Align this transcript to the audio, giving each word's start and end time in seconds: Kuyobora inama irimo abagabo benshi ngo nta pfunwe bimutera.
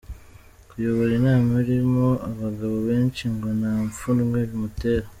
Kuyobora 0.69 1.11
inama 1.19 1.51
irimo 1.63 2.07
abagabo 2.29 2.75
benshi 2.87 3.23
ngo 3.33 3.47
nta 3.59 3.73
pfunwe 3.91 4.37
bimutera. 4.49 5.07